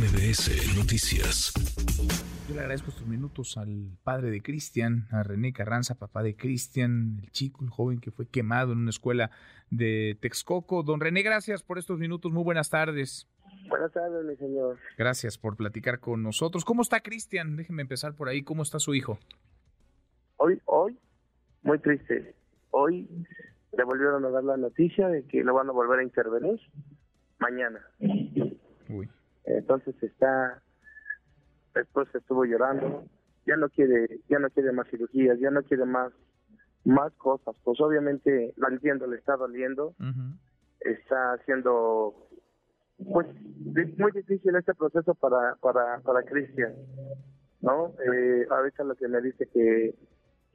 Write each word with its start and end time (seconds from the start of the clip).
MBS 0.00 0.78
Noticias. 0.78 1.52
Yo 2.48 2.54
le 2.54 2.60
agradezco 2.62 2.88
estos 2.88 3.06
minutos 3.06 3.58
al 3.58 3.98
padre 4.02 4.30
de 4.30 4.40
Cristian, 4.40 5.06
a 5.10 5.22
René 5.22 5.52
Carranza, 5.52 5.94
papá 5.94 6.22
de 6.22 6.34
Cristian, 6.34 7.18
el 7.22 7.30
chico, 7.32 7.62
el 7.62 7.68
joven 7.68 8.00
que 8.00 8.10
fue 8.10 8.26
quemado 8.26 8.72
en 8.72 8.78
una 8.78 8.88
escuela 8.88 9.30
de 9.68 10.16
Texcoco. 10.18 10.82
Don 10.84 11.00
René, 11.00 11.20
gracias 11.20 11.62
por 11.62 11.76
estos 11.76 11.98
minutos. 11.98 12.32
Muy 12.32 12.42
buenas 12.42 12.70
tardes. 12.70 13.28
Buenas 13.68 13.92
tardes, 13.92 14.24
mi 14.24 14.36
señor. 14.36 14.78
Gracias 14.96 15.36
por 15.36 15.54
platicar 15.54 16.00
con 16.00 16.22
nosotros. 16.22 16.64
¿Cómo 16.64 16.80
está 16.80 17.00
Cristian? 17.00 17.56
Déjeme 17.56 17.82
empezar 17.82 18.14
por 18.14 18.30
ahí. 18.30 18.42
¿Cómo 18.42 18.62
está 18.62 18.78
su 18.78 18.94
hijo? 18.94 19.18
Hoy, 20.38 20.62
hoy, 20.64 20.98
muy 21.60 21.78
triste. 21.78 22.34
Hoy 22.70 23.06
le 23.76 23.84
volvieron 23.84 24.24
a 24.24 24.30
dar 24.30 24.44
la 24.44 24.56
noticia 24.56 25.08
de 25.08 25.24
que 25.24 25.44
lo 25.44 25.52
van 25.52 25.68
a 25.68 25.72
volver 25.72 25.98
a 26.00 26.04
intervenir 26.04 26.58
mañana. 27.38 27.80
Uy. 28.88 29.10
Entonces 29.44 29.94
está, 30.02 30.62
después 31.74 32.08
estuvo 32.14 32.44
llorando, 32.44 33.04
ya 33.46 33.56
no 33.56 33.68
quiere, 33.68 34.20
ya 34.28 34.38
no 34.38 34.50
quiere 34.50 34.72
más 34.72 34.88
cirugías, 34.88 35.38
ya 35.38 35.50
no 35.50 35.62
quiere 35.62 35.84
más, 35.84 36.12
más 36.84 37.12
cosas. 37.14 37.54
Pues 37.64 37.80
obviamente, 37.80 38.52
lo 38.56 38.68
entiendo, 38.68 39.06
le 39.06 39.16
está 39.16 39.36
doliendo, 39.36 39.94
está 40.80 41.34
haciendo, 41.34 42.28
pues, 43.12 43.26
muy 43.98 44.12
difícil 44.12 44.54
este 44.56 44.74
proceso 44.74 45.14
para, 45.14 45.56
para, 45.56 46.00
para 46.00 46.22
Cristian, 46.22 46.74
¿no? 47.60 47.94
Eh, 48.12 48.46
ahorita 48.50 48.84
lo 48.84 48.94
que 48.94 49.08
me 49.08 49.20
dice 49.20 49.46
que, 49.46 49.94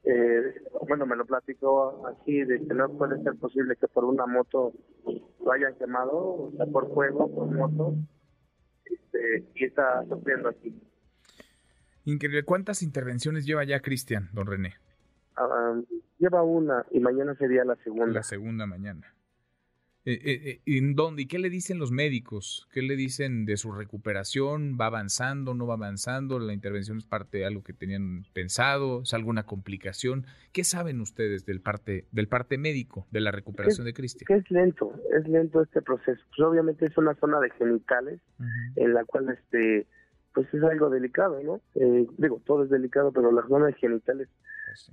eh, 0.04 0.62
bueno, 0.88 1.06
me 1.06 1.16
lo 1.16 1.26
platicó 1.26 2.08
así, 2.08 2.44
de 2.44 2.60
que 2.66 2.74
no 2.74 2.90
puede 2.90 3.22
ser 3.24 3.36
posible 3.36 3.76
que 3.76 3.88
por 3.88 4.06
una 4.06 4.26
moto 4.26 4.74
lo 5.44 5.52
hayan 5.52 5.76
quemado, 5.76 6.16
o 6.16 6.52
sea, 6.56 6.66
por 6.68 6.94
fuego, 6.94 7.34
por 7.34 7.52
moto, 7.52 7.96
este, 8.86 9.46
y 9.56 9.66
está 9.66 10.06
sufriendo 10.08 10.50
aquí. 10.50 10.74
Increíble. 12.06 12.44
¿Cuántas 12.44 12.84
intervenciones 12.84 13.46
lleva 13.46 13.64
ya 13.64 13.82
Cristian, 13.82 14.30
don 14.34 14.48
René? 14.48 14.76
Ah, 15.38 15.76
lleva 16.20 16.44
una 16.44 16.86
y 16.92 17.00
mañana 17.00 17.36
sería 17.36 17.66
la 17.66 17.76
segunda. 17.78 18.14
La 18.14 18.24
segunda 18.24 18.66
mañana. 18.66 19.15
Eh, 20.08 20.22
eh, 20.24 20.62
eh, 20.68 20.78
¿En 20.78 20.94
dónde? 20.94 21.24
¿Y 21.24 21.26
qué 21.26 21.40
le 21.40 21.50
dicen 21.50 21.80
los 21.80 21.92
médicos? 21.92 22.68
¿Qué 22.72 22.84
le 22.84 22.96
dicen 22.96 23.46
de 23.46 23.58
su 23.58 23.72
recuperación? 23.72 24.78
¿Va 24.80 24.86
avanzando? 24.86 25.56
¿No 25.56 25.66
va 25.66 25.74
avanzando? 25.74 26.38
¿La 26.38 26.54
intervención 26.54 27.00
es 27.00 27.06
parte 27.06 27.40
de 27.40 27.46
algo 27.46 27.64
que 27.64 27.74
tenían 27.74 28.24
pensado? 28.32 29.02
¿Es 29.02 29.16
alguna 29.16 29.48
complicación? 29.48 30.28
¿Qué 30.54 30.64
saben 30.64 31.02
ustedes 31.02 31.48
del 31.48 31.60
parte, 31.60 32.06
del 32.12 32.28
parte 32.28 32.60
médico 32.60 33.08
de 33.10 33.20
la 33.22 33.32
recuperación 33.32 33.86
de 33.86 33.94
Cristian? 33.94 34.28
Que 34.28 34.36
es 34.36 34.52
lento, 34.52 34.94
es 35.12 35.28
lento 35.28 35.64
este 35.64 35.82
proceso. 35.82 36.22
Pues 36.30 36.48
obviamente 36.48 36.86
es 36.86 36.96
una 37.00 37.16
zona 37.16 37.40
de 37.40 37.50
genitales 37.52 38.20
en 38.76 38.94
la 38.94 39.06
cual 39.06 39.30
este 39.30 39.88
pues 40.36 40.54
es 40.54 40.62
algo 40.64 40.90
delicado, 40.90 41.42
¿no? 41.42 41.62
Eh, 41.76 42.06
digo, 42.18 42.42
todo 42.46 42.66
es 42.66 42.70
delicado, 42.70 43.12
pero 43.12 43.32
la 43.32 43.48
zona 43.48 43.68
de 43.68 43.74
genitales 43.74 44.28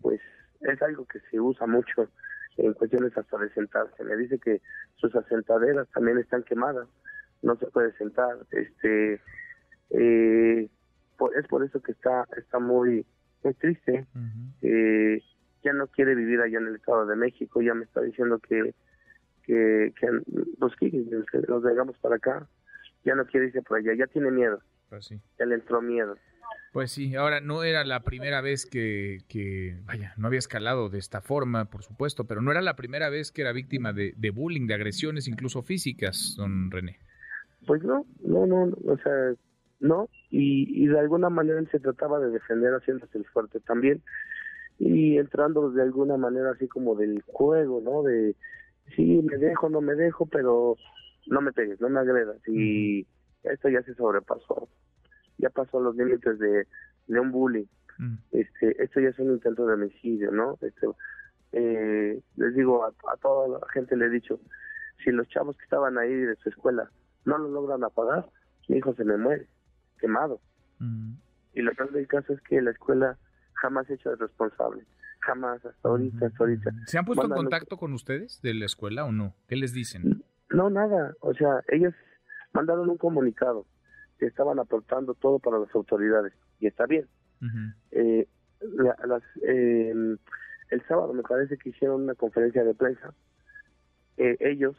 Pues 0.00 0.20
pues 0.60 0.74
es 0.74 0.80
algo 0.80 1.04
que 1.04 1.18
se 1.30 1.40
usa 1.40 1.66
mucho 1.66 2.08
en 2.58 2.72
cuestiones 2.74 3.16
hasta 3.16 3.38
de 3.38 3.50
sentarse. 3.50 4.04
Me 4.04 4.16
dice 4.16 4.38
que 4.38 4.60
sus 4.96 5.14
asentaderas 5.14 5.88
también 5.90 6.18
están 6.18 6.42
quemadas, 6.42 6.88
no 7.42 7.56
se 7.56 7.66
puede 7.68 7.92
sentar. 7.94 8.36
Este, 8.50 9.20
eh, 9.90 10.68
por- 11.18 11.36
es 11.36 11.46
por 11.48 11.64
eso 11.64 11.80
que 11.82 11.92
está 11.92 12.26
está 12.36 12.58
muy 12.58 13.06
muy 13.42 13.54
triste. 13.54 14.06
Eh, 14.62 15.22
ya 15.64 15.72
no 15.72 15.86
quiere 15.88 16.14
vivir 16.14 16.40
allá 16.40 16.58
en 16.58 16.66
el 16.68 16.76
Estado 16.76 17.06
de 17.06 17.16
México. 17.16 17.60
Ya 17.62 17.74
me 17.74 17.84
está 17.84 18.00
diciendo 18.00 18.38
que 18.38 18.74
que, 19.44 19.92
que 19.98 20.06
pues, 20.58 20.74
que 20.76 20.90
nos 21.48 21.62
vengamos 21.62 21.98
para 21.98 22.16
acá. 22.16 22.48
Ya 23.04 23.14
no 23.16 23.26
quiere 23.26 23.46
irse 23.46 23.62
por 23.62 23.78
allá. 23.78 23.92
Ya 23.94 24.06
tiene 24.06 24.30
miedo. 24.30 24.60
Pues 24.88 25.06
sí. 25.06 25.20
Ya 25.38 25.46
le 25.46 25.56
entró 25.56 25.82
miedo. 25.82 26.16
Pues 26.72 26.90
sí, 26.90 27.14
ahora 27.14 27.42
no 27.42 27.64
era 27.64 27.84
la 27.84 28.00
primera 28.00 28.40
vez 28.40 28.64
que, 28.64 29.18
que, 29.28 29.76
vaya, 29.84 30.14
no 30.16 30.26
había 30.26 30.38
escalado 30.38 30.88
de 30.88 30.98
esta 30.98 31.20
forma, 31.20 31.66
por 31.66 31.82
supuesto, 31.82 32.24
pero 32.24 32.40
no 32.40 32.50
era 32.50 32.62
la 32.62 32.76
primera 32.76 33.10
vez 33.10 33.30
que 33.30 33.42
era 33.42 33.52
víctima 33.52 33.92
de, 33.92 34.14
de 34.16 34.30
bullying, 34.30 34.66
de 34.66 34.72
agresiones, 34.72 35.28
incluso 35.28 35.62
físicas, 35.62 36.34
don 36.38 36.70
René. 36.70 36.98
Pues 37.66 37.84
no, 37.84 38.06
no, 38.24 38.46
no, 38.46 38.66
no, 38.66 38.76
o 38.86 38.96
sea, 38.96 39.34
no, 39.80 40.08
y, 40.30 40.82
y 40.82 40.86
de 40.86 40.98
alguna 40.98 41.28
manera 41.28 41.60
él 41.60 41.68
se 41.70 41.78
trataba 41.78 42.18
de 42.20 42.30
defender 42.30 42.72
haciéndose 42.72 43.18
el 43.18 43.26
fuerte 43.26 43.60
también, 43.60 44.02
y 44.78 45.18
entrando 45.18 45.70
de 45.70 45.82
alguna 45.82 46.16
manera 46.16 46.52
así 46.52 46.68
como 46.68 46.94
del 46.94 47.22
juego, 47.26 47.82
¿no? 47.84 48.02
De, 48.02 48.34
sí, 48.96 49.20
me 49.22 49.36
dejo, 49.36 49.68
no 49.68 49.82
me 49.82 49.94
dejo, 49.94 50.24
pero 50.24 50.76
no 51.26 51.40
me 51.42 51.52
pegues, 51.52 51.82
no 51.82 51.90
me 51.90 52.00
agredas, 52.00 52.38
y 52.48 53.06
esto 53.42 53.68
ya 53.68 53.82
se 53.82 53.94
sobrepasó, 53.94 54.70
ya 55.38 55.50
pasó 55.50 55.80
los 55.80 55.96
límites 55.96 56.38
de, 56.38 56.66
de 57.08 57.20
un 57.20 57.30
bullying, 57.32 57.66
Mm, 57.98 58.14
este, 58.32 58.82
esto 58.82 59.00
ya 59.00 59.10
es 59.10 59.18
un 59.18 59.32
intento 59.32 59.66
de 59.66 59.74
homicidio, 59.74 60.30
¿no? 60.32 60.58
Este, 60.62 60.86
eh, 61.52 62.22
les 62.36 62.54
digo, 62.54 62.84
a, 62.84 62.88
a 62.88 63.16
toda 63.18 63.58
la 63.60 63.66
gente 63.72 63.96
le 63.96 64.06
he 64.06 64.10
dicho, 64.10 64.40
si 65.04 65.10
los 65.10 65.28
chavos 65.28 65.56
que 65.56 65.64
estaban 65.64 65.98
ahí 65.98 66.12
de 66.14 66.34
su 66.36 66.48
escuela 66.48 66.90
no 67.24 67.38
lo 67.38 67.48
logran 67.48 67.84
apagar, 67.84 68.28
mi 68.68 68.78
hijo 68.78 68.94
se 68.94 69.04
me 69.04 69.16
muere, 69.16 69.46
quemado. 70.00 70.40
mm. 70.78 71.12
Y 71.54 71.60
lo 71.60 71.72
peor 71.74 71.92
del 71.92 72.06
caso 72.06 72.32
es 72.32 72.40
que 72.40 72.62
la 72.62 72.70
escuela 72.70 73.18
jamás 73.52 73.86
se 73.86 73.92
ha 73.92 73.96
hecho 73.96 74.08
de 74.10 74.16
responsable, 74.16 74.84
jamás, 75.20 75.62
hasta 75.64 75.88
ahorita, 75.88 76.26
hasta 76.26 76.38
ahorita. 76.44 76.70
¿Se 76.86 76.96
han 76.98 77.04
puesto 77.04 77.26
en 77.26 77.30
contacto 77.32 77.76
con 77.76 77.92
ustedes 77.92 78.40
de 78.40 78.54
la 78.54 78.64
escuela 78.64 79.04
o 79.04 79.12
no? 79.12 79.34
¿Qué 79.48 79.56
les 79.56 79.74
dicen? 79.74 80.24
No, 80.48 80.70
nada, 80.70 81.14
o 81.20 81.34
sea, 81.34 81.62
ellos 81.68 81.92
mandaron 82.54 82.88
un 82.88 82.96
comunicado 82.96 83.66
que 84.22 84.28
estaban 84.28 84.60
aportando 84.60 85.14
todo 85.14 85.40
para 85.40 85.58
las 85.58 85.74
autoridades, 85.74 86.32
y 86.60 86.68
está 86.68 86.86
bien. 86.86 87.08
Eh, 87.90 88.28
la- 88.60 88.96
las, 89.04 89.22
eh, 89.42 89.90
el 90.70 90.82
sábado 90.86 91.12
me 91.12 91.24
parece 91.24 91.58
que 91.58 91.70
hicieron 91.70 92.02
una 92.04 92.14
conferencia 92.14 92.62
de 92.62 92.72
prensa, 92.72 93.12
eh, 94.16 94.36
ellos 94.38 94.76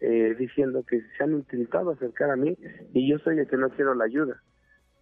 eh, 0.00 0.34
diciendo 0.36 0.82
que 0.82 1.02
se 1.16 1.22
han 1.22 1.34
intentado 1.34 1.90
acercar 1.92 2.30
a 2.30 2.36
mí 2.36 2.56
y 2.94 3.08
yo 3.08 3.18
soy 3.20 3.38
el 3.38 3.46
que 3.46 3.56
no 3.58 3.68
quiero 3.70 3.94
la 3.94 4.06
ayuda. 4.06 4.42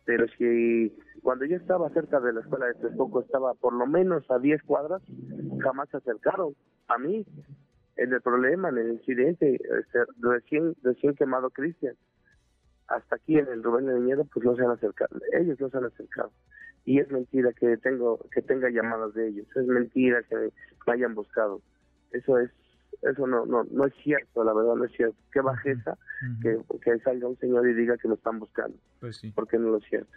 Pero 0.04 0.26
si 0.36 0.94
cuando 1.22 1.46
yo 1.46 1.56
estaba 1.56 1.88
cerca 1.90 2.20
de 2.20 2.32
la 2.34 2.40
escuela 2.40 2.66
de 2.66 2.74
Texcoco 2.74 3.20
estaba 3.22 3.54
por 3.54 3.72
lo 3.72 3.86
menos 3.86 4.30
a 4.30 4.38
10 4.38 4.62
cuadras, 4.64 5.00
jamás 5.60 5.88
se 5.90 5.96
acercaron 5.98 6.54
a 6.88 6.98
mí. 6.98 7.24
En 7.96 8.12
el 8.12 8.20
problema, 8.20 8.68
en 8.68 8.78
el 8.78 8.92
incidente, 8.92 9.54
este, 9.54 9.98
recién, 10.20 10.74
recién 10.82 11.14
quemado 11.14 11.48
Cristian. 11.50 11.94
Hasta 12.88 13.16
aquí 13.16 13.38
en 13.38 13.48
el 13.48 13.62
Rubén 13.62 13.86
de 13.86 13.94
Viñedo, 13.94 14.24
pues 14.32 14.44
no 14.44 14.56
se 14.56 14.62
han 14.64 14.70
acercado, 14.70 15.20
ellos 15.38 15.60
no 15.60 15.68
se 15.70 15.76
han 15.76 15.84
acercado 15.84 16.32
y 16.84 17.00
es 17.00 17.10
mentira 17.10 17.52
que 17.52 17.76
tengo 17.76 18.18
que 18.32 18.40
tenga 18.40 18.70
llamadas 18.70 19.12
de 19.12 19.28
ellos 19.28 19.46
es 19.54 19.66
mentira 19.66 20.22
que 20.22 20.36
me 20.86 20.92
hayan 20.94 21.14
buscado 21.14 21.60
eso 22.12 22.38
es 22.38 22.50
eso 23.02 23.26
no 23.26 23.44
no 23.44 23.64
no 23.70 23.84
es 23.86 23.92
cierto 24.02 24.42
la 24.42 24.54
verdad 24.54 24.74
no 24.74 24.84
es 24.86 24.92
cierto 24.92 25.16
qué 25.30 25.40
bajeza 25.42 25.98
que, 26.40 26.58
que 26.82 26.98
salga 27.00 27.28
un 27.28 27.36
señor 27.38 27.68
y 27.68 27.74
diga 27.74 27.98
que 27.98 28.08
me 28.08 28.14
están 28.14 28.38
buscando 28.38 28.74
Pues 29.00 29.18
sí. 29.18 29.30
porque 29.34 29.58
no 29.58 29.68
lo 29.68 29.76
es 29.78 29.84
cierto 29.84 30.12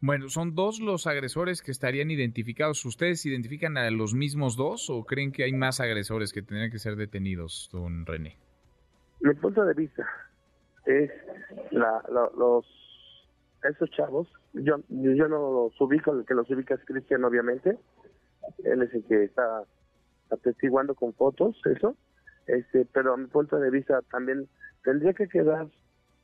Bueno, 0.00 0.28
¿son 0.30 0.56
dos 0.56 0.80
los 0.80 1.06
agresores 1.06 1.62
que 1.62 1.70
estarían 1.70 2.10
identificados? 2.10 2.84
¿Ustedes 2.84 3.24
identifican 3.24 3.76
a 3.76 3.88
los 3.92 4.14
mismos 4.14 4.56
dos 4.56 4.90
o 4.90 5.04
creen 5.04 5.30
que 5.30 5.44
hay 5.44 5.52
más 5.52 5.78
agresores 5.78 6.32
que 6.32 6.42
tendrían 6.42 6.72
que 6.72 6.80
ser 6.80 6.96
detenidos, 6.96 7.68
don 7.72 8.04
René? 8.04 8.36
mi 9.20 9.32
punto 9.34 9.64
de 9.64 9.74
vista 9.74 10.04
es 10.86 11.10
la, 11.70 12.02
la- 12.10 12.30
los 12.36 12.66
esos 13.62 13.90
chavos 13.92 14.28
yo 14.52 14.76
yo 14.88 15.28
no 15.28 15.50
los 15.70 15.80
ubico 15.80 16.12
el 16.12 16.24
que 16.26 16.34
los 16.34 16.48
ubica 16.50 16.74
es 16.74 16.84
Cristian 16.84 17.24
obviamente. 17.24 17.78
Él 18.64 18.82
es 18.82 18.92
el 18.94 19.04
que 19.04 19.24
está 19.24 19.64
atestiguando 20.30 20.94
con 20.94 21.14
fotos 21.14 21.60
eso. 21.64 21.96
Este 22.46 22.86
pero 22.92 23.14
a 23.14 23.16
mi 23.16 23.26
punto 23.26 23.58
de 23.58 23.70
vista 23.70 24.02
también 24.10 24.48
tendría 24.82 25.14
que 25.14 25.28
quedar 25.28 25.68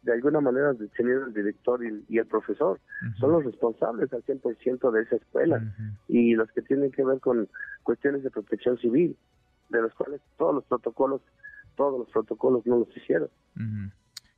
de 0.02 0.12
alguna 0.12 0.40
manera 0.40 0.72
detenido 0.72 1.24
el 1.26 1.34
director 1.34 1.84
y, 1.84 2.04
y 2.08 2.18
el 2.18 2.26
profesor. 2.26 2.78
Son 3.18 3.32
los 3.32 3.44
responsables 3.44 4.12
al 4.12 4.22
100% 4.24 4.90
de 4.90 5.02
esa 5.02 5.16
escuela 5.16 5.56
y 6.08 6.34
los 6.34 6.50
que 6.52 6.62
tienen 6.62 6.90
que 6.90 7.04
ver 7.04 7.20
con 7.20 7.48
cuestiones 7.82 8.22
de 8.22 8.30
protección 8.30 8.78
civil 8.78 9.16
de 9.70 9.82
los 9.82 9.94
cuales 9.94 10.20
todos 10.36 10.54
los 10.54 10.64
protocolos 10.64 11.22
todos 11.76 11.98
los 12.00 12.08
protocolos 12.10 12.66
no 12.66 12.78
los 12.80 12.94
hicieron. 12.96 13.30
Ujú. 13.56 13.90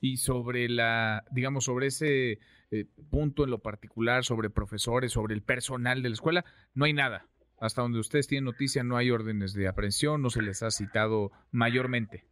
Y 0.02 0.16
sobre 0.16 0.68
la, 0.68 1.24
digamos, 1.30 1.64
sobre 1.64 1.86
ese 1.86 2.40
eh, 2.72 2.86
punto 3.08 3.44
en 3.44 3.50
lo 3.50 3.60
particular, 3.60 4.24
sobre 4.24 4.50
profesores, 4.50 5.12
sobre 5.12 5.32
el 5.32 5.42
personal 5.42 6.02
de 6.02 6.08
la 6.08 6.14
escuela, 6.14 6.44
no 6.74 6.86
hay 6.86 6.92
nada. 6.92 7.28
Hasta 7.60 7.82
donde 7.82 8.00
ustedes 8.00 8.26
tienen 8.26 8.46
noticia, 8.46 8.82
no 8.82 8.96
hay 8.96 9.12
órdenes 9.12 9.54
de 9.54 9.68
aprehensión, 9.68 10.20
no 10.20 10.28
se 10.30 10.42
les 10.42 10.64
ha 10.64 10.72
citado 10.72 11.30
mayormente. 11.52 12.24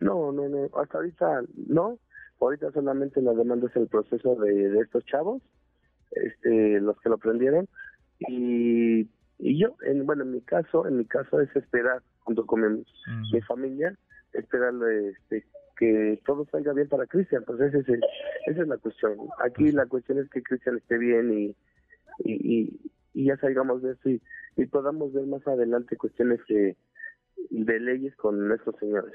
No, 0.00 0.32
no, 0.32 0.48
no, 0.48 0.70
hasta 0.80 0.96
ahorita 0.96 1.42
no. 1.68 1.98
Ahorita 2.40 2.72
solamente 2.72 3.20
la 3.20 3.34
demanda 3.34 3.68
es 3.68 3.76
el 3.76 3.88
proceso 3.88 4.36
de, 4.36 4.70
de 4.70 4.80
estos 4.80 5.04
chavos, 5.04 5.42
este, 6.12 6.80
los 6.80 6.98
que 7.00 7.10
lo 7.10 7.18
prendieron. 7.18 7.68
Y, 8.20 9.10
y 9.38 9.60
yo, 9.60 9.76
en, 9.82 10.06
bueno, 10.06 10.22
en 10.22 10.30
mi 10.30 10.40
caso, 10.40 10.86
en 10.86 10.96
mi 10.96 11.04
caso 11.04 11.38
es 11.40 11.54
esperar, 11.54 12.00
junto 12.20 12.46
con 12.46 12.60
mi, 12.62 12.82
mi 13.30 13.42
familia, 13.42 13.94
esperar 14.32 14.72
este, 15.02 15.44
que 15.78 16.20
todo 16.26 16.44
salga 16.50 16.72
bien 16.72 16.88
para 16.88 17.06
Cristian, 17.06 17.44
pues 17.46 17.60
ese 17.60 17.78
es 17.78 17.88
esa 18.46 18.62
es 18.62 18.68
la 18.68 18.76
cuestión. 18.78 19.16
Aquí 19.44 19.70
la 19.70 19.86
cuestión 19.86 20.18
es 20.18 20.28
que 20.28 20.42
Cristian 20.42 20.76
esté 20.76 20.98
bien 20.98 21.54
y, 22.24 22.80
ya 23.14 23.36
salgamos 23.38 23.82
de 23.82 23.92
eso 23.92 24.10
y, 24.10 24.66
podamos 24.66 25.12
ver 25.12 25.24
más 25.26 25.46
adelante 25.46 25.96
cuestiones 25.96 26.40
de, 26.48 26.76
leyes 27.50 28.14
con 28.16 28.48
nuestros 28.48 28.76
señores. 28.80 29.14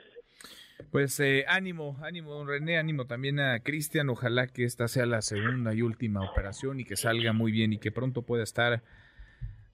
Pues 0.92 1.20
eh, 1.20 1.46
ánimo, 1.48 1.98
ánimo, 2.02 2.34
don 2.34 2.48
René, 2.48 2.78
ánimo 2.78 3.06
también 3.06 3.40
a 3.40 3.60
Cristian. 3.60 4.10
Ojalá 4.10 4.48
que 4.48 4.64
esta 4.64 4.88
sea 4.88 5.06
la 5.06 5.22
segunda 5.22 5.74
y 5.74 5.82
última 5.82 6.22
operación 6.30 6.80
y 6.80 6.86
que 6.86 6.96
salga 6.96 7.34
muy 7.34 7.52
bien 7.52 7.74
y 7.74 7.78
que 7.78 7.92
pronto 7.92 8.22
pueda 8.24 8.44
estar 8.44 8.82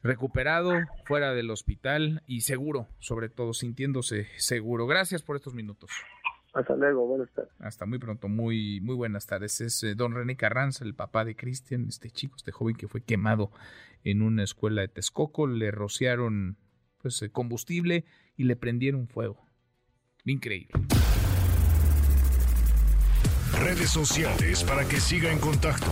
recuperado, 0.01 0.73
fuera 1.05 1.33
del 1.33 1.51
hospital 1.51 2.23
y 2.25 2.41
seguro, 2.41 2.87
sobre 2.99 3.29
todo 3.29 3.53
sintiéndose 3.53 4.27
seguro. 4.37 4.87
Gracias 4.87 5.21
por 5.21 5.35
estos 5.35 5.53
minutos. 5.53 5.91
Hasta 6.53 6.75
luego, 6.75 7.05
buenas 7.05 7.31
tardes. 7.31 7.51
Hasta 7.59 7.85
muy 7.85 7.99
pronto, 7.99 8.27
muy, 8.27 8.81
muy 8.81 8.95
buenas 8.95 9.27
tardes. 9.27 9.61
Es 9.61 9.83
eh, 9.83 9.95
don 9.95 10.13
René 10.13 10.35
Carranza, 10.35 10.83
el 10.83 10.95
papá 10.95 11.25
de 11.25 11.35
Cristian, 11.35 11.85
este 11.87 12.09
chico, 12.09 12.35
este 12.35 12.51
joven 12.51 12.75
que 12.75 12.87
fue 12.87 13.01
quemado 13.01 13.51
en 14.03 14.21
una 14.21 14.43
escuela 14.43 14.81
de 14.81 14.87
Texcoco. 14.87 15.47
Le 15.47 15.71
rociaron 15.71 16.57
pues, 17.01 17.21
eh, 17.21 17.31
combustible 17.31 18.05
y 18.35 18.45
le 18.45 18.55
prendieron 18.55 19.07
fuego. 19.07 19.45
Increíble. 20.25 20.73
Redes 23.53 23.89
sociales 23.89 24.63
para 24.63 24.87
que 24.87 24.99
siga 24.99 25.31
en 25.31 25.39
contacto: 25.39 25.91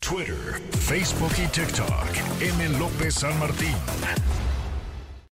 Twitter, 0.00 0.60
Facebook 0.72 1.32
y 1.38 1.48
TikTok. 1.48 2.42
M. 2.42 2.78
López 2.78 3.14
San 3.14 3.38
Martín. 3.38 3.74